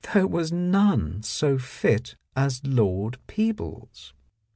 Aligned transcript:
There 0.15 0.25
was 0.25 0.51
none 0.51 1.21
so 1.21 1.59
fit 1.59 2.15
as 2.35 2.65
Lord 2.65 3.19
Peebles. 3.27 4.15